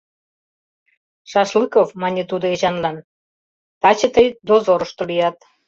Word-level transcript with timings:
—Шашлыков,— 1.31 1.87
мане 2.01 2.23
тудо 2.31 2.45
Эчанлан,— 2.53 2.97
таче 3.81 4.07
тый 4.15 4.27
дозорышто 4.47 5.03
лият. 5.09 5.37